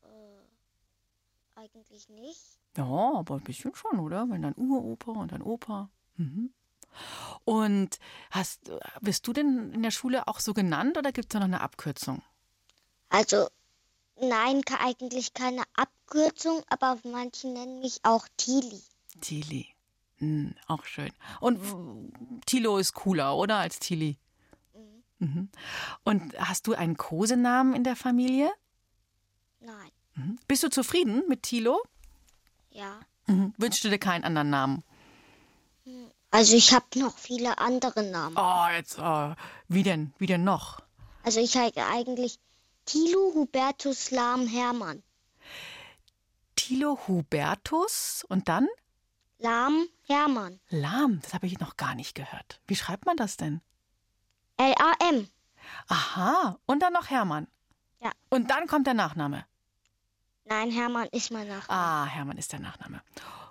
[0.02, 2.58] äh, eigentlich nicht.
[2.76, 4.28] Ja, aber ein bisschen schon, oder?
[4.28, 5.88] Wenn dein Uropa und dein Opa.
[6.16, 6.52] Mhm.
[7.44, 7.98] Und
[8.30, 11.46] hast, bist du denn in der Schule auch so genannt oder gibt es da noch
[11.46, 12.22] eine Abkürzung?
[13.08, 13.48] Also
[14.20, 16.01] nein, eigentlich keine Abkürzung,
[16.68, 18.82] aber manche nennen mich auch Tili.
[19.20, 19.66] Tili.
[20.18, 21.10] Hm, auch schön.
[21.40, 21.60] Und
[22.46, 23.56] Tilo ist cooler, oder?
[23.56, 24.18] Als Tili.
[25.18, 25.48] Mhm.
[26.04, 28.50] Und hast du einen Kosenamen in der Familie?
[29.60, 30.38] Nein, Mhm.
[30.46, 31.80] Bist du zufrieden mit Tilo?
[32.70, 33.00] ja.
[33.26, 33.54] Mhm.
[33.56, 34.82] Wünschst du dir keinen anderen Namen?
[36.32, 38.36] Also ich habe noch viele andere Namen.
[38.36, 39.34] Oh, jetzt, oh,
[39.68, 40.12] wie denn?
[40.18, 40.80] Wie denn noch?
[41.22, 42.40] Also ich heiße eigentlich
[42.84, 45.02] Tilo Hubertus Lahm Hermann.
[46.72, 48.66] Tilo Hubertus und dann
[49.36, 50.58] Lahm Hermann.
[50.70, 51.20] Lahm.
[51.20, 52.62] Das habe ich noch gar nicht gehört.
[52.66, 53.60] Wie schreibt man das denn?
[54.56, 55.28] L-A-M.
[55.88, 57.46] Aha, und dann noch Hermann.
[58.00, 58.10] Ja.
[58.30, 59.44] Und dann kommt der Nachname.
[60.44, 61.78] Nein, Hermann ist mein Nachname.
[61.78, 63.02] Ah, Hermann ist der Nachname.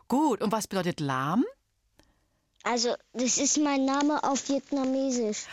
[0.08, 1.46] Gut, und was bedeutet Lahm?
[2.64, 5.46] Also das ist mein Name auf Vietnamesisch.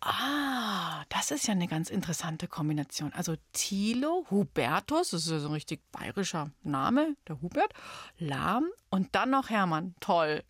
[0.00, 3.12] Ah, das ist ja eine ganz interessante Kombination.
[3.12, 7.72] Also Thilo, Hubertus, das ist ja so ein richtig bayerischer Name, der Hubert,
[8.18, 9.94] Lahm und dann noch Hermann.
[10.00, 10.44] Toll.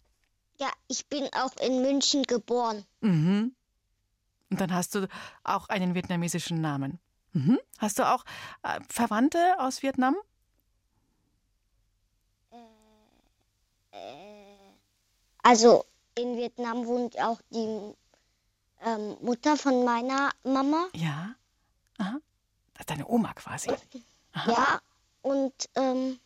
[0.61, 2.85] Ja, ich bin auch in München geboren.
[3.01, 3.55] Mhm.
[4.51, 5.09] Und dann hast du
[5.45, 6.99] auch einen vietnamesischen Namen.
[7.33, 7.59] Mhm.
[7.79, 8.25] Hast du auch
[8.63, 10.17] äh, Verwandte aus Vietnam?
[15.43, 17.95] Also in Vietnam wohnt auch die
[18.85, 20.89] ähm, Mutter von meiner Mama.
[20.95, 21.35] Ja.
[21.99, 22.19] Aha.
[22.75, 23.71] Das ist deine Oma quasi.
[24.47, 24.81] Ja,
[25.23, 26.19] und ähm,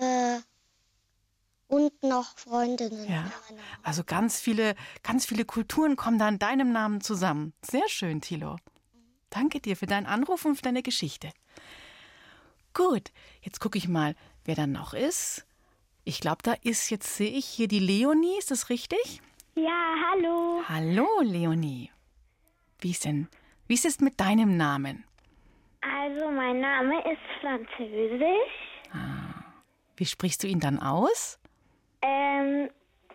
[0.00, 0.40] äh,
[1.68, 3.30] und noch Freundinnen Ja.
[3.82, 7.52] Also ganz viele, ganz viele Kulturen kommen da in deinem Namen zusammen.
[7.62, 8.56] Sehr schön, Thilo.
[9.30, 11.30] Danke dir für deinen Anruf und für deine Geschichte.
[12.74, 15.46] Gut, jetzt gucke ich mal, wer da noch ist.
[16.04, 19.22] Ich glaube, da ist, jetzt sehe ich hier die Leonie, ist das richtig?
[19.56, 20.62] Ja, hallo.
[20.68, 21.90] Hallo, Leonie.
[22.80, 23.28] Wie ist denn,
[23.68, 25.04] wie ist es mit deinem Namen?
[25.80, 28.74] Also, mein Name ist Französisch.
[29.96, 31.38] Wie sprichst du ihn dann aus?
[32.02, 32.68] Ähm,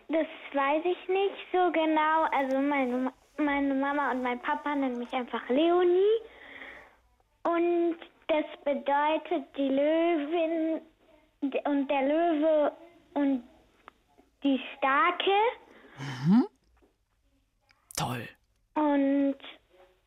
[0.08, 2.22] das weiß ich nicht so genau.
[2.32, 6.20] Also, meine, meine Mama und mein Papa nennen mich einfach Leonie.
[7.42, 7.96] Und
[8.28, 10.80] das bedeutet die Löwin
[11.64, 12.72] und der Löwe
[13.12, 13.42] und
[14.42, 15.30] die Starke.
[17.96, 18.28] Toll.
[18.74, 19.36] Und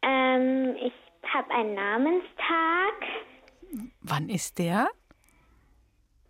[0.01, 0.93] ähm, ich
[1.33, 2.93] habe einen Namenstag.
[4.01, 4.87] Wann ist der?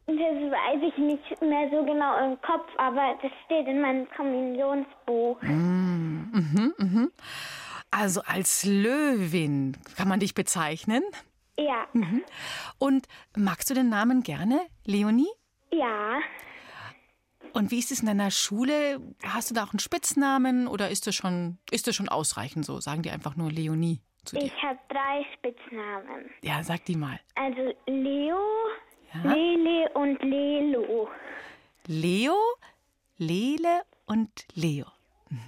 [0.06, 5.38] Das weiß ich nicht mehr so genau im Kopf, aber das steht in meinem Kommunionsbuch.
[7.92, 11.04] Also als Löwin kann man dich bezeichnen.
[11.58, 11.86] Ja,
[12.80, 15.30] Und magst du den Namen gerne, Leonie?
[15.72, 16.20] ja.
[17.54, 19.00] Und wie ist es in deiner Schule?
[19.24, 22.80] Hast du da auch einen Spitznamen oder ist das schon, ist das schon ausreichend so?
[22.80, 24.46] Sagen die einfach nur Leonie zu dir?
[24.46, 26.30] Ich habe drei Spitznamen.
[26.42, 27.20] Ja, sag die mal.
[27.36, 28.38] Also Leo,
[29.14, 29.34] Ja.
[29.34, 31.10] Lele und Lelo.
[31.88, 32.36] Leo,
[33.18, 34.86] Lele und Leo.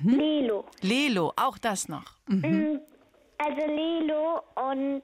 [0.03, 0.65] Lelo.
[0.81, 2.05] Lelo, auch das noch.
[2.27, 2.39] Mhm.
[2.73, 2.79] Mm,
[3.37, 4.41] Also Lelo
[4.71, 5.01] und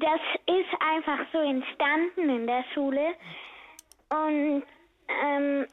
[0.00, 3.06] das ist einfach so entstanden in der Schule.
[4.10, 4.62] Und
[5.08, 5.66] ähm,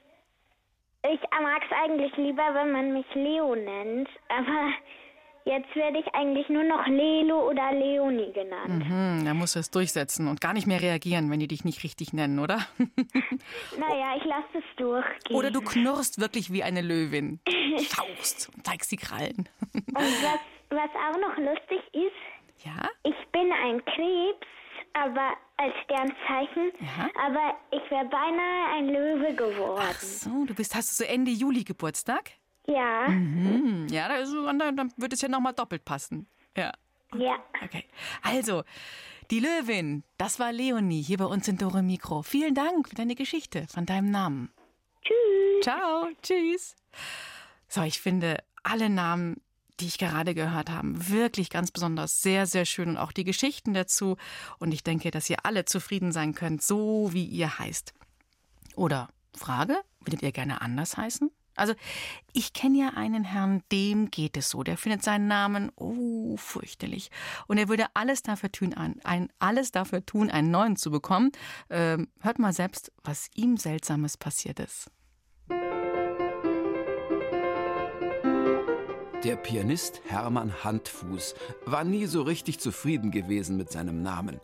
[1.12, 4.08] ich mag es eigentlich lieber, wenn man mich Leo nennt.
[4.30, 4.70] Aber
[5.46, 8.84] jetzt werde ich eigentlich nur noch Lelo oder Leonie genannt.
[8.88, 11.84] Hm, da musst du es durchsetzen und gar nicht mehr reagieren, wenn die dich nicht
[11.84, 12.60] richtig nennen, oder?
[13.78, 15.36] Naja, ich lasse es durchgehen.
[15.36, 17.40] Oder du knurrst wirklich wie eine Löwin.
[17.78, 19.50] Schaust und zeigst die Krallen.
[19.74, 20.40] Und was,
[20.70, 22.88] was auch noch lustig ist, Ja?
[23.04, 24.48] ich bin ein Krebs,
[24.94, 25.34] aber
[25.64, 27.10] als Sternzeichen, Ja.
[27.26, 29.82] aber ich wäre beinahe ein Löwe geworden.
[29.90, 32.32] Ach so, du bist, hast du so Ende Juli Geburtstag?
[32.68, 36.28] Ja, Hm, ja, da ist, dann, dann wird es ja nochmal doppelt passen.
[36.56, 36.72] Ja.
[37.18, 37.36] ja.
[37.64, 37.84] Okay.
[38.22, 38.64] Also,
[39.32, 42.22] die Löwin, das war Leonie hier bei uns in Dore Mikro.
[42.22, 44.52] Vielen Dank für deine Geschichte von deinem Namen.
[45.04, 45.64] Tschüss.
[45.64, 46.76] Ciao, tschüss.
[47.68, 49.42] So, ich finde alle Namen
[49.80, 53.74] die ich gerade gehört habe, wirklich ganz besonders sehr, sehr schön und auch die Geschichten
[53.74, 54.18] dazu.
[54.60, 57.94] Und ich denke, dass ihr alle zufrieden sein könnt, so wie ihr heißt.
[58.76, 61.32] Oder Frage, würdet ihr gerne anders heißen?
[61.56, 61.74] Also,
[62.32, 64.64] ich kenne ja einen Herrn, dem geht es so.
[64.64, 67.12] Der findet seinen Namen, oh, fürchterlich.
[67.48, 71.32] Und er würde alles dafür tun, ein, alles dafür tun, einen neuen zu bekommen.
[71.70, 74.90] Ähm, hört mal selbst, was ihm Seltsames passiert ist.
[79.24, 84.42] Der Pianist Hermann Handfuß war nie so richtig zufrieden gewesen mit seinem Namen.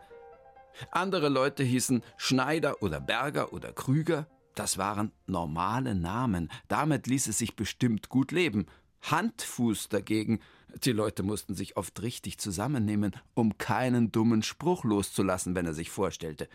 [0.91, 4.25] Andere Leute hießen Schneider oder Berger oder Krüger.
[4.55, 6.49] Das waren normale Namen.
[6.69, 8.67] Damit ließ es sich bestimmt gut leben.
[9.01, 10.39] Handfuß dagegen,
[10.85, 15.89] die Leute mussten sich oft richtig zusammennehmen, um keinen dummen Spruch loszulassen, wenn er sich
[15.89, 16.47] vorstellte.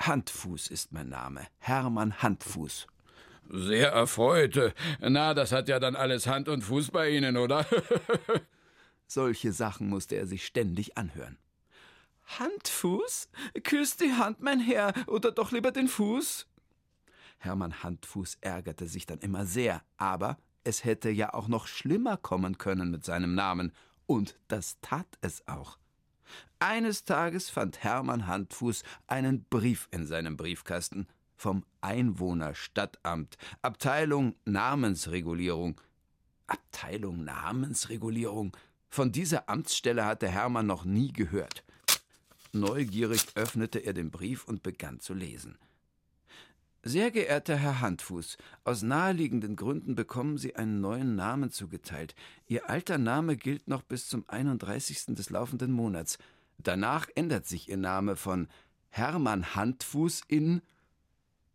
[0.00, 2.88] Handfuß ist mein Name, Hermann Handfuß.
[3.48, 4.74] Sehr erfreut.
[5.00, 7.66] Na, das hat ja dann alles Hand und Fuß bei Ihnen, oder?
[9.06, 11.38] Solche Sachen musste er sich ständig anhören.
[12.38, 13.28] Handfuß?
[13.62, 16.46] Küss die Hand, mein Herr, oder doch lieber den Fuß?
[17.38, 22.56] Hermann Handfuß ärgerte sich dann immer sehr, aber es hätte ja auch noch schlimmer kommen
[22.56, 23.72] können mit seinem Namen,
[24.06, 25.78] und das tat es auch.
[26.58, 31.06] Eines Tages fand Hermann Handfuß einen Brief in seinem Briefkasten
[31.44, 35.78] vom Einwohnerstadtamt, Abteilung Namensregulierung.
[36.46, 38.56] Abteilung Namensregulierung?
[38.88, 41.62] Von dieser Amtsstelle hatte Hermann noch nie gehört.
[42.52, 45.58] Neugierig öffnete er den Brief und begann zu lesen.
[46.82, 52.14] Sehr geehrter Herr Handfuß, aus naheliegenden Gründen bekommen Sie einen neuen Namen zugeteilt.
[52.46, 55.14] Ihr alter Name gilt noch bis zum 31.
[55.14, 56.16] des laufenden Monats.
[56.56, 58.48] Danach ändert sich Ihr Name von
[58.88, 60.62] Hermann Handfuß in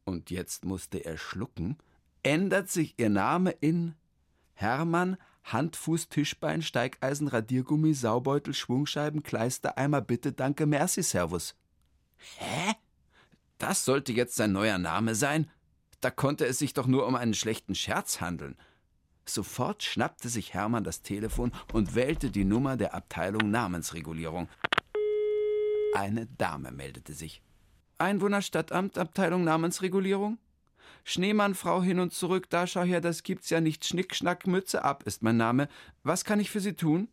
[0.10, 1.78] und jetzt musste er schlucken,
[2.24, 3.96] ändert sich ihr Name in
[4.54, 11.56] Hermann, Handfuß, Tischbein, Steigeisen, Radiergummi, Saubeutel, Schwungscheiben, Kleister, Eimer, Bitte, Danke, Merci, Servus.
[12.38, 12.74] Hä?
[13.58, 15.50] Das sollte jetzt sein neuer Name sein?
[16.02, 18.58] Da konnte es sich doch nur um einen schlechten Scherz handeln.
[19.26, 24.50] Sofort schnappte sich Hermann das Telefon und wählte die Nummer der Abteilung Namensregulierung.
[25.94, 27.42] Eine Dame meldete sich.
[28.00, 30.38] Einwohnerstadtamt, Abteilung Namensregulierung?
[31.04, 33.86] Schneemann, Frau hin und zurück, da schau her, das gibt's ja nicht.
[33.86, 35.68] Schnick, Schnack, Mütze ab ist mein Name.
[36.04, 37.08] Was kann ich für Sie tun?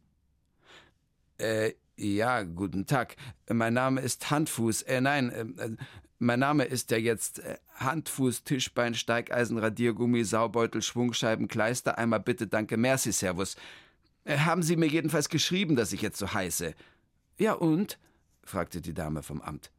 [1.39, 3.17] Äh, ja, guten Tag.
[3.49, 4.83] Mein Name ist Handfuß.
[4.83, 5.71] Äh, nein, äh,
[6.19, 11.99] mein Name ist ja jetzt äh, Handfuß, Tischbein, Steigeisen, Radiergummi, Saubeutel, Schwungscheiben, Kleister.
[11.99, 13.57] Einmal bitte, danke, merci, servus.
[14.25, 16.75] Äh, haben Sie mir jedenfalls geschrieben, dass ich jetzt so heiße?
[17.39, 17.99] Ja, und?
[18.45, 19.71] fragte die Dame vom Amt.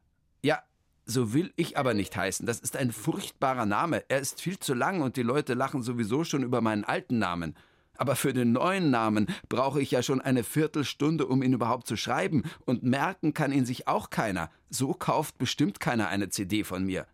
[0.42, 0.62] Ja,
[1.08, 2.46] so will ich aber nicht heißen.
[2.46, 4.04] Das ist ein furchtbarer Name.
[4.08, 7.56] Er ist viel zu lang und die Leute lachen sowieso schon über meinen alten Namen.
[7.96, 11.96] Aber für den neuen Namen brauche ich ja schon eine Viertelstunde, um ihn überhaupt zu
[11.96, 14.50] schreiben, und merken kann ihn sich auch keiner.
[14.68, 17.06] So kauft bestimmt keiner eine CD von mir.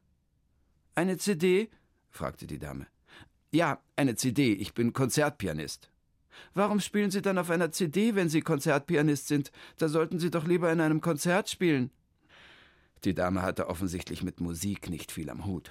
[0.96, 1.70] Eine CD?
[2.11, 2.87] fragte die Dame.
[3.52, 4.54] Ja, eine CD.
[4.54, 5.88] Ich bin Konzertpianist.
[6.52, 9.52] Warum spielen Sie dann auf einer CD, wenn Sie Konzertpianist sind?
[9.78, 11.92] Da sollten Sie doch lieber in einem Konzert spielen.
[13.04, 15.70] Die Dame hatte offensichtlich mit Musik nicht viel am Hut.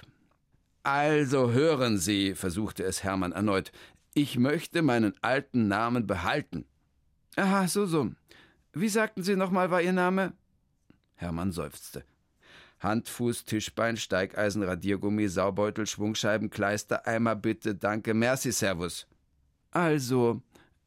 [0.84, 3.72] Also hören Sie, versuchte es Hermann erneut,
[4.14, 6.66] ich möchte meinen alten Namen behalten.
[7.36, 8.12] Aha, so, so.
[8.72, 10.34] Wie sagten Sie nochmal, war Ihr Name?
[11.16, 12.04] Hermann seufzte.
[12.78, 19.06] Hand, Fuß, Tischbein, Steigeisen, Radiergummi, Saubeutel, Schwungscheiben, Kleister, Eimer, bitte, danke, merci, servus.
[19.70, 20.42] Also,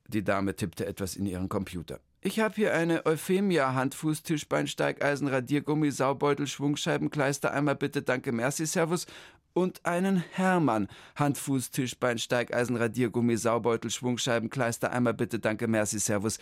[0.07, 1.99] die Dame tippte etwas in ihren Computer.
[2.27, 8.33] Ich habe hier eine Euphemia, Handfuß, Tischbein, Steigeisen, Radiergummi, Saubeutel, Schwungscheiben, Kleister, einmal bitte, danke,
[8.33, 9.05] merci, servus.
[9.53, 16.37] Und einen Hermann, Handfuß, Tischbein, Steigeisen, Radiergummi, Saubeutel, Schwungscheiben, Kleister, einmal bitte, danke, merci, servus.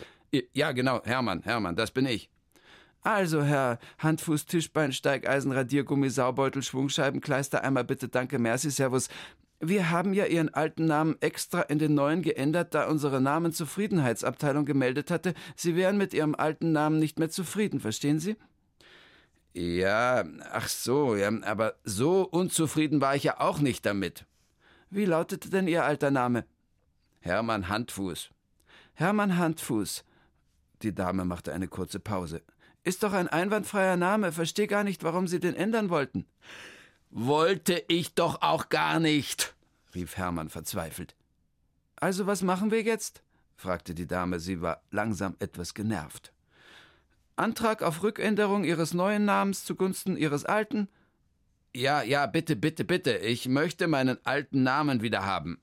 [0.52, 2.30] Ja, genau, Hermann, Hermann, das bin ich.
[3.02, 9.08] Also, Herr, Handfuß, Tischbein, Steigeisen, Radiergummi, Saubeutel, Schwungscheiben, Kleister, einmal bitte, danke, merci, servus.
[9.60, 15.10] Wir haben ja Ihren alten Namen extra in den neuen geändert, da unsere Namenzufriedenheitsabteilung gemeldet
[15.10, 18.36] hatte, Sie wären mit Ihrem alten Namen nicht mehr zufrieden, verstehen Sie?
[19.54, 24.26] Ja, ach so, ja, aber so unzufrieden war ich ja auch nicht damit.
[24.90, 26.44] Wie lautete denn Ihr alter Name?
[27.20, 28.30] Hermann Handfuß.
[28.92, 30.04] Hermann Handfuß.
[30.82, 32.42] Die Dame machte eine kurze Pause.
[32.84, 36.26] Ist doch ein einwandfreier Name, versteh gar nicht, warum Sie den ändern wollten.
[37.18, 39.54] Wollte ich doch auch gar nicht,
[39.94, 41.16] rief Hermann verzweifelt.
[41.96, 43.22] Also was machen wir jetzt?
[43.56, 46.34] fragte die Dame, sie war langsam etwas genervt.
[47.34, 50.88] Antrag auf Rückänderung Ihres neuen Namens zugunsten Ihres alten?
[51.74, 55.58] Ja, ja, bitte, bitte, bitte, ich möchte meinen alten Namen wieder haben.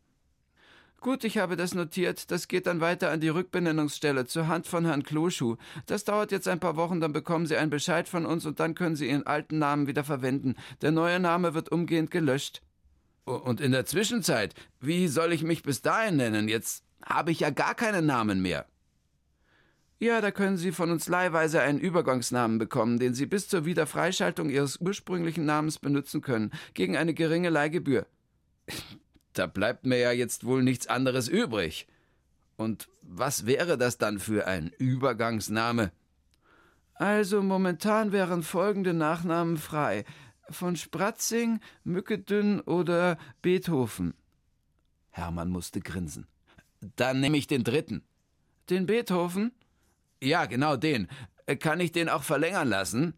[1.03, 2.31] Gut, ich habe das notiert.
[2.31, 5.57] Das geht dann weiter an die Rückbenennungsstelle zur Hand von Herrn Kloschuh.
[5.85, 8.73] Das dauert jetzt ein paar Wochen, dann bekommen Sie einen Bescheid von uns und dann
[8.73, 10.55] können Sie Ihren alten Namen wieder verwenden.
[10.81, 12.61] Der neue Name wird umgehend gelöscht.
[13.25, 16.47] Und in der Zwischenzeit, wie soll ich mich bis dahin nennen?
[16.47, 18.65] Jetzt habe ich ja gar keinen Namen mehr.
[19.99, 24.49] Ja, da können Sie von uns leihweise einen Übergangsnamen bekommen, den Sie bis zur Wiederfreischaltung
[24.49, 28.05] Ihres ursprünglichen Namens benutzen können, gegen eine geringe Leihgebühr.
[29.33, 31.87] Da bleibt mir ja jetzt wohl nichts anderes übrig.
[32.55, 35.91] Und was wäre das dann für ein Übergangsname?
[36.93, 40.05] Also momentan wären folgende Nachnamen frei.
[40.49, 44.13] Von Spratzing, Mückedünn oder Beethoven.
[45.09, 46.27] Hermann musste grinsen.
[46.95, 48.03] Dann nehme ich den dritten.
[48.69, 49.51] Den Beethoven?
[50.21, 51.07] Ja, genau den.
[51.59, 53.13] Kann ich den auch verlängern lassen?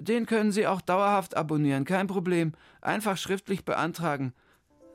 [0.00, 2.52] Den können Sie auch dauerhaft abonnieren, kein Problem.
[2.80, 4.32] Einfach schriftlich beantragen.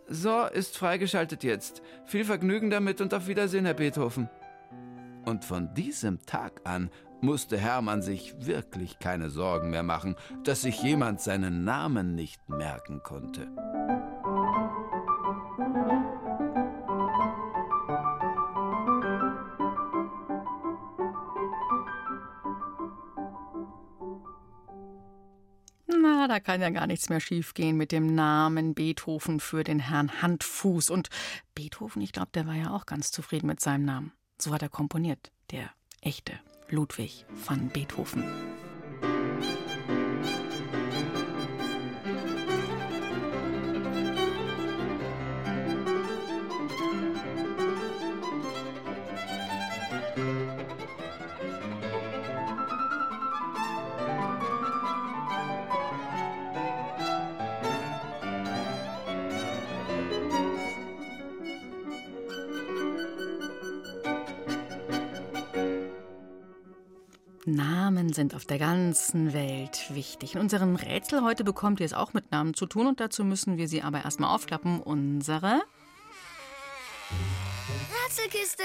[0.07, 1.81] So, ist freigeschaltet jetzt.
[2.05, 4.29] Viel Vergnügen damit und auf Wiedersehen, Herr Beethoven.
[5.25, 6.89] Und von diesem Tag an
[7.21, 13.01] musste Hermann sich wirklich keine Sorgen mehr machen, dass sich jemand seinen Namen nicht merken
[13.01, 13.47] konnte.
[26.33, 30.89] Da kann ja gar nichts mehr schiefgehen mit dem Namen Beethoven für den Herrn Handfuß.
[30.89, 31.09] Und
[31.53, 34.13] Beethoven, ich glaube, der war ja auch ganz zufrieden mit seinem Namen.
[34.39, 35.69] So hat er komponiert, der
[36.01, 36.33] echte
[36.69, 38.23] Ludwig van Beethoven.
[68.53, 70.35] Der ganzen Welt wichtig.
[70.35, 73.57] In unserem Rätsel heute bekommt ihr es auch mit Namen zu tun und dazu müssen
[73.57, 74.79] wir sie aber erstmal aufklappen.
[74.79, 75.63] Unsere
[78.05, 78.63] Rätselkiste.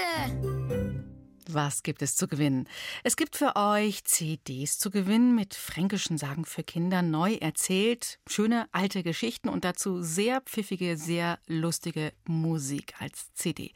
[1.51, 2.67] Was gibt es zu gewinnen?
[3.03, 8.67] Es gibt für euch CDs zu gewinnen mit fränkischen Sagen für Kinder, neu erzählt, schöne
[8.71, 13.73] alte Geschichten und dazu sehr pfiffige, sehr lustige Musik als CD.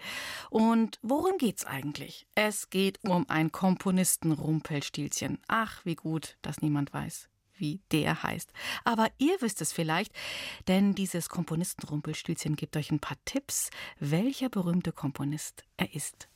[0.51, 2.27] Und worum geht's eigentlich?
[2.35, 5.39] Es geht um ein Komponisten-Rumpelstilzchen.
[5.47, 8.51] Ach, wie gut, dass niemand weiß wie der heißt.
[8.83, 10.11] Aber ihr wisst es vielleicht,
[10.67, 16.27] denn dieses Komponisten-Rumpelstilzchen gibt euch ein paar Tipps, welcher berühmte Komponist er ist.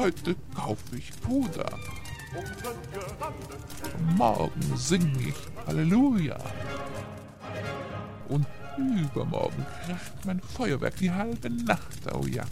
[0.00, 1.78] Heute kaufe ich Puder.
[4.16, 6.38] Morgen sing ich Halleluja.
[8.30, 8.46] Und
[8.78, 12.46] übermorgen kracht mein Feuerwerk die halbe Nacht, oh ja.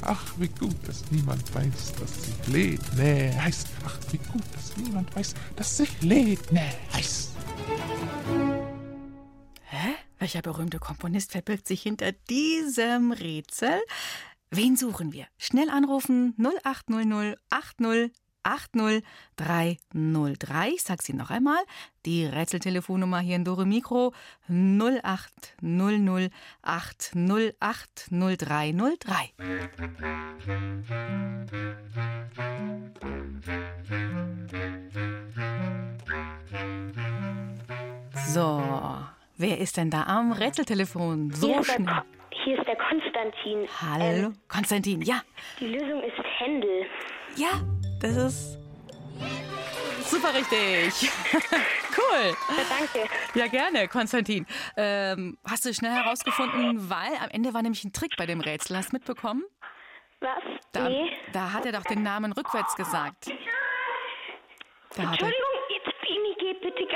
[0.00, 3.68] Ach, wie gut, dass niemand weiß, dass sich Ledne heißt.
[3.86, 7.30] Ach, wie gut, dass niemand weiß, dass sich Ledne heißt.
[9.66, 9.94] Hä?
[10.18, 13.80] Welcher berühmte Komponist verbirgt sich hinter diesem Rätsel?
[14.54, 15.24] Wen suchen wir?
[15.38, 18.12] Schnell anrufen 0800 80
[18.42, 19.02] 80
[19.36, 20.68] 303.
[20.74, 21.56] Ich sag sie noch einmal.
[22.04, 24.12] Die Rätseltelefonnummer hier in Dore Mikro
[24.50, 29.32] 0800 80 80 303.
[38.28, 38.62] So,
[39.38, 41.32] wer ist denn da am Rätseltelefon?
[41.32, 42.02] So schnell.
[42.44, 43.68] Hier ist der Konstantin.
[43.80, 45.02] Hallo, Ähm, Konstantin.
[45.02, 45.22] Ja,
[45.60, 46.86] die Lösung ist Händel.
[47.36, 47.50] ja,
[48.00, 48.58] das ist
[50.10, 51.10] super richtig.
[51.96, 52.34] cool.
[52.56, 53.08] Ja, danke.
[53.34, 54.46] Ja, gerne, Konstantin.
[54.76, 58.76] Ähm, hast du schnell herausgefunden, weil am Ende war nämlich ein Trick bei dem Rätsel.
[58.76, 59.44] Hast du mitbekommen?
[60.20, 60.42] Was?
[60.72, 61.10] Da, nee.
[61.32, 63.26] da hat er doch den Namen rückwärts gesagt.
[63.28, 65.51] Da hat er, Entschuldigung,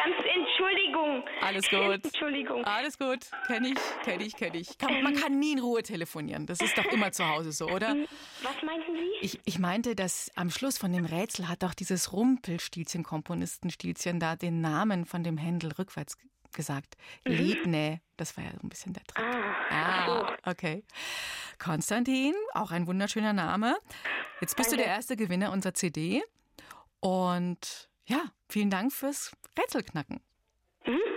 [0.07, 1.25] ganz Entschuldigung.
[1.40, 2.05] alles gut.
[2.05, 2.64] Entschuldigung.
[2.64, 3.27] Alles gut.
[3.47, 4.79] Kenn ich, kenn ich, kenn ich.
[4.79, 6.46] Kann, man kann nie in Ruhe telefonieren.
[6.46, 7.96] Das ist doch immer zu Hause so, oder?
[8.42, 9.27] Was meinten Sie?
[9.27, 14.37] Ich, ich meinte, dass am Schluss von dem Rätsel hat doch dieses Rumpelstilzchen, Komponistenstilzchen da
[14.37, 16.17] den Namen von dem Händel rückwärts
[16.52, 16.96] gesagt.
[17.25, 19.25] Ledne, das war ja so ein bisschen der Trick.
[19.71, 20.85] Ah, okay.
[21.59, 23.77] Konstantin, auch ein wunderschöner Name.
[24.40, 26.23] Jetzt bist du der erste Gewinner unserer CD.
[27.00, 30.21] Und ja, vielen Dank fürs Rätselknacken.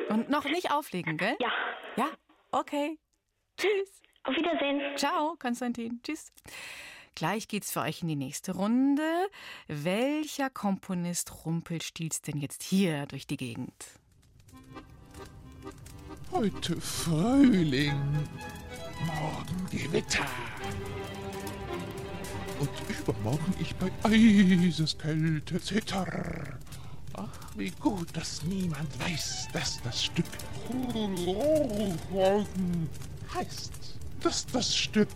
[0.10, 1.36] Und noch nicht auflegen, gell?
[1.40, 1.52] Ja.
[1.96, 2.10] Ja,
[2.52, 2.98] okay.
[3.58, 4.02] Tschüss.
[4.24, 4.82] Auf Wiedersehen.
[4.98, 6.02] Ciao, Konstantin.
[6.04, 6.32] Tschüss.
[7.16, 9.28] Gleich geht's für euch in die nächste Runde.
[9.68, 13.74] Welcher Komponist rumpelstilzt denn jetzt hier durch die Gegend?
[16.32, 18.28] Heute Frühling,
[19.06, 20.26] morgen Gewitter.
[22.60, 22.70] Und
[23.00, 26.60] übermorgen ich bei Eiseskälte zitter.
[27.60, 30.26] Wie gut, dass niemand weiß, dass das Stück
[33.34, 33.74] heißt.
[34.22, 35.10] Dass das Stück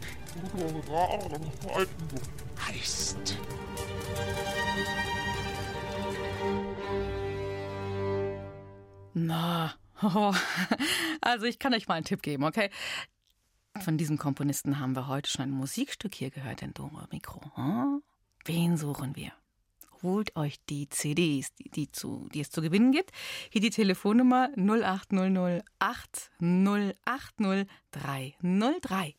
[2.68, 3.38] heißt.
[9.14, 10.34] Na, oh,
[11.22, 12.72] also ich kann euch mal einen Tipp geben, okay?
[13.80, 17.40] Von diesem Komponisten haben wir heute schon ein Musikstück hier gehört in Dora Mikro.
[17.56, 18.04] Hm?
[18.44, 19.32] Wen suchen wir?
[20.04, 23.12] Holt euch die CDs, die, die, zu, die es zu gewinnen gibt.
[23.50, 29.16] Hier die Telefonnummer 0800 8080 303.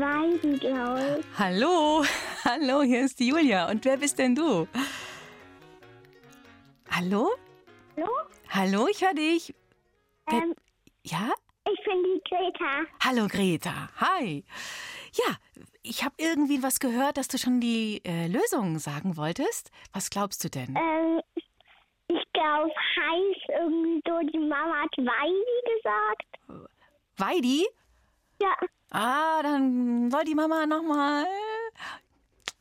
[0.00, 1.38] Weiden, glaube ich.
[1.38, 2.04] Hallo,
[2.44, 3.68] hallo, hier ist die Julia.
[3.70, 4.66] Und wer bist denn du?
[6.90, 7.30] Hallo?
[7.96, 8.08] Hallo?
[8.50, 9.54] Hallo, ich höre dich.
[10.30, 10.54] Ähm,
[11.04, 11.32] Ja?
[11.70, 12.82] ich bin die Greta.
[13.04, 14.44] Hallo Greta, hi.
[15.14, 15.36] Ja,
[15.82, 19.70] ich habe irgendwie was gehört, dass du schon die äh, Lösung sagen wolltest.
[19.92, 20.76] Was glaubst du denn?
[20.76, 21.20] Ähm,
[22.08, 26.78] ich glaube, heißt irgendwie so, die Mama hat Weidi gesagt.
[27.16, 27.66] Weidi?
[28.42, 28.54] Ja,
[28.90, 31.26] Ah, dann soll die Mama noch mal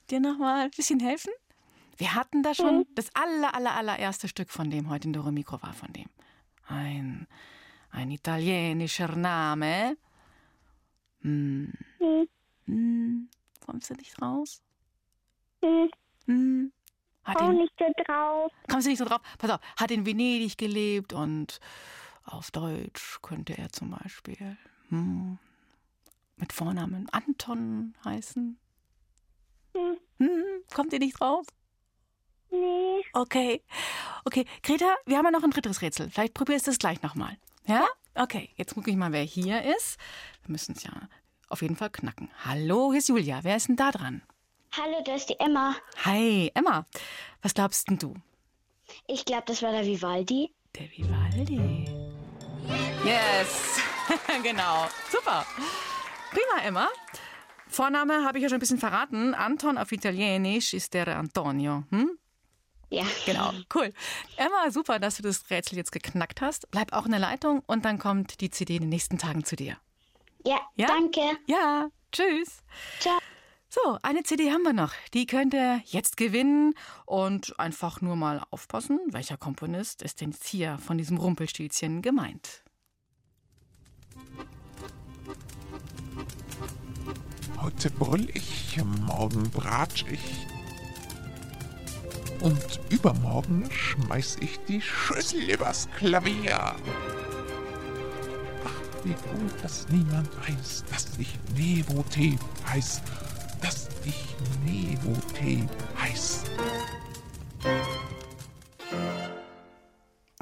[0.09, 1.31] dir noch mal ein bisschen helfen?
[1.97, 5.61] Wir hatten da schon das aller, aller, allererste Stück von dem heute in Dore Mikro
[5.61, 6.09] war von dem.
[6.67, 7.27] Ein,
[7.91, 9.95] ein italienischer Name.
[11.21, 11.71] Hm.
[11.99, 12.27] Hm.
[12.65, 13.29] Hm.
[13.65, 14.61] Kommst du nicht raus?
[15.63, 15.89] hm,
[16.25, 16.71] Hm.
[17.23, 18.51] Hat auch ihn, nicht so drauf.
[18.69, 19.21] kommst du nicht so drauf?
[19.37, 21.59] Pass auf, hat in Venedig gelebt und
[22.25, 24.57] auf Deutsch könnte er zum Beispiel
[24.89, 25.37] hm,
[26.37, 28.57] mit Vornamen Anton heißen.
[29.75, 31.45] Hm, Hm, kommt ihr nicht drauf?
[32.51, 33.01] nee.
[33.13, 33.61] Okay.
[34.25, 36.09] Okay, Greta, wir haben ja noch ein drittes Rätsel.
[36.09, 37.37] Vielleicht probierst du es gleich nochmal.
[37.65, 37.87] Ja?
[38.15, 39.97] Okay, jetzt gucke ich mal, wer hier ist.
[40.43, 40.91] Wir müssen es ja
[41.49, 42.29] auf jeden Fall knacken.
[42.45, 43.39] Hallo, hier ist Julia.
[43.43, 44.21] Wer ist denn da dran?
[44.77, 45.75] Hallo, da ist die Emma.
[46.05, 46.85] Hi, Emma.
[47.41, 48.15] Was glaubst denn du?
[49.07, 50.53] Ich glaube, das war der Vivaldi.
[50.75, 51.85] Der Vivaldi.
[53.05, 53.79] Yes,
[54.43, 54.87] genau.
[55.11, 55.45] Super.
[56.33, 56.87] Prima, Emma.
[57.67, 59.33] Vorname habe ich ja schon ein bisschen verraten.
[59.33, 61.83] Anton auf Italienisch ist der Antonio.
[61.89, 62.17] Hm?
[62.89, 63.03] Ja.
[63.25, 63.91] Genau, cool.
[64.37, 66.69] Emma, super, dass du das Rätsel jetzt geknackt hast.
[66.71, 69.55] Bleib auch in der Leitung und dann kommt die CD in den nächsten Tagen zu
[69.55, 69.77] dir.
[70.45, 70.87] Ja, Ja?
[70.87, 71.21] danke.
[71.47, 72.57] Ja, tschüss.
[72.99, 73.17] Ciao.
[73.69, 74.93] So, eine CD haben wir noch.
[75.15, 76.75] Die könnt ihr jetzt gewinnen
[77.07, 82.62] und einfach nur mal aufpassen, welcher Komponist ist denn hier von diesem Rumpelstilzchen gemeint.
[87.63, 90.19] Heute brüll ich, morgen bratsch ich.
[92.41, 96.59] Und übermorgen schmeiß ich die Schüssel übers Klavier.
[98.65, 102.37] Ach, wie gut, dass niemand weiß, dass ich Nevote
[102.67, 103.01] heiß.
[103.61, 104.35] Dass ich
[104.65, 105.65] Nevote
[106.01, 106.43] heiß.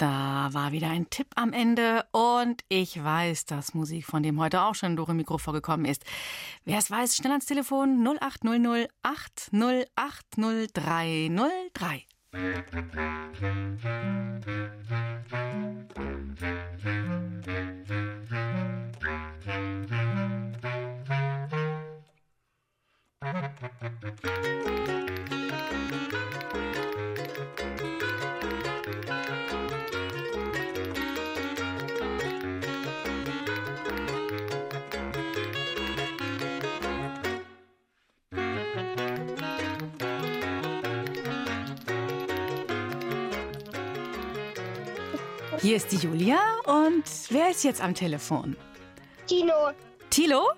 [0.01, 4.63] Da war wieder ein Tipp am Ende und ich weiß, dass Musik von dem heute
[4.63, 6.03] auch schon in Dore Mikro vorgekommen ist.
[6.65, 12.01] Wer es weiß, schnell ans Telefon 0800 8080303.
[45.61, 48.55] Hier ist die Julia und wer ist jetzt am Telefon?
[49.27, 49.53] Tino.
[50.09, 50.49] Tilo?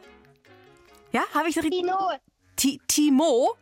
[1.11, 1.71] Ja, habe ich richtig?
[1.81, 2.11] Tino.
[2.55, 3.55] Ti- Timo?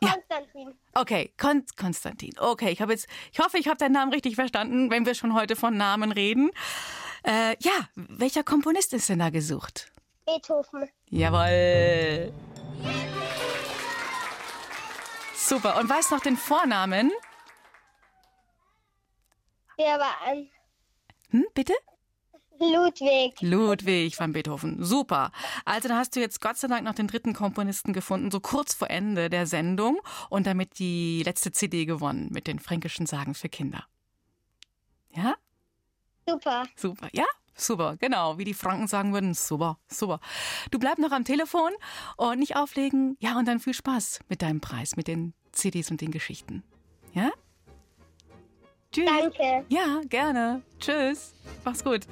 [0.00, 0.12] Ja.
[0.12, 0.74] Konstantin.
[0.94, 2.32] Okay, Kon Konstantin.
[2.38, 5.34] Okay, ich habe jetzt, ich hoffe, ich habe deinen Namen richtig verstanden, wenn wir schon
[5.34, 6.50] heute von Namen reden.
[7.24, 9.90] Äh, ja, welcher Komponist ist denn da gesucht?
[10.26, 10.88] Beethoven.
[11.10, 12.32] Jawohl.
[15.34, 15.78] Super.
[15.80, 17.10] Und weißt noch den Vornamen?
[19.78, 20.48] Der war ein.
[21.30, 21.74] Hm, bitte?
[22.58, 23.40] Ludwig.
[23.42, 24.82] Ludwig van Beethoven.
[24.82, 25.30] Super.
[25.64, 28.74] Also dann hast du jetzt Gott sei Dank noch den dritten Komponisten gefunden, so kurz
[28.74, 30.00] vor Ende der Sendung
[30.30, 33.84] und damit die letzte CD gewonnen mit den fränkischen Sagen für Kinder.
[35.10, 35.34] Ja?
[36.26, 36.64] Super.
[36.76, 37.08] Super.
[37.12, 37.24] Ja?
[37.58, 40.20] Super, genau, wie die Franken sagen würden, super, super.
[40.70, 41.70] Du bleib noch am Telefon
[42.18, 43.16] und nicht auflegen.
[43.18, 46.62] Ja, und dann viel Spaß mit deinem Preis, mit den CDs und den Geschichten.
[47.14, 47.30] Ja?
[48.96, 49.06] Tschüss.
[49.06, 49.64] Danke.
[49.68, 50.62] Ja, gerne.
[50.80, 51.34] Tschüss.
[51.66, 52.06] Mach's gut.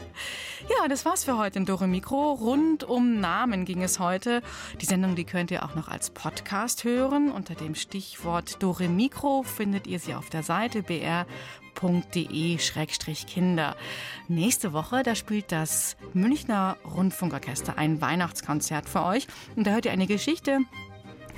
[0.69, 2.33] Ja, das war's für heute in Dore Mikro.
[2.33, 4.43] Rund um Namen ging es heute.
[4.83, 7.33] Die Sendung, die könnt ihr auch noch als Podcast hören.
[7.33, 11.27] Unter dem Stichwort Dore Mikro findet ihr sie auf der Seite br.de-kinder.
[14.29, 19.27] Nächste Woche, da spielt das Münchner Rundfunkorchester ein Weihnachtskonzert für euch.
[19.57, 20.59] Und da hört ihr eine Geschichte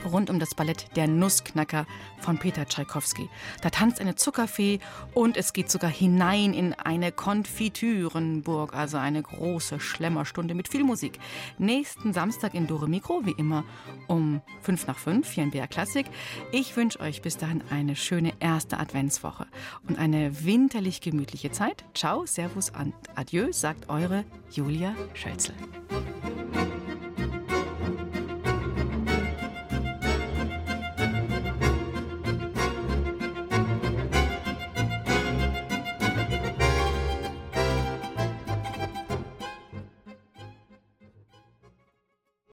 [0.05, 1.86] rund um das Ballett Der Nussknacker
[2.20, 3.28] von Peter Tschaikowski.
[3.62, 4.80] Da tanzt eine Zuckerfee
[5.14, 11.18] und es geht sogar hinein in eine Konfitürenburg, also eine große Schlemmerstunde mit viel Musik.
[11.59, 13.64] Nächsten Samstag in Dore Mikro, wie immer
[14.07, 16.07] um 5 nach 5 hier in BR Klassik.
[16.53, 19.47] Ich wünsche euch bis dahin eine schöne erste Adventswoche
[19.88, 21.84] und eine winterlich gemütliche Zeit.
[21.94, 25.55] Ciao, Servus und Adieu, sagt eure Julia Schölzel.